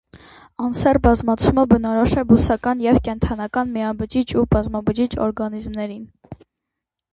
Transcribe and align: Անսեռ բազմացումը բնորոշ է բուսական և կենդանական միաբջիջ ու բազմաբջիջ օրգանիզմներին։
Անսեռ 0.67 0.97
բազմացումը 1.07 1.65
բնորոշ 1.73 2.15
է 2.21 2.23
բուսական 2.31 2.81
և 2.87 2.99
կենդանական 3.09 3.71
միաբջիջ 3.77 4.35
ու 4.41 4.49
բազմաբջիջ 4.57 5.17
օրգանիզմներին։ 5.29 6.05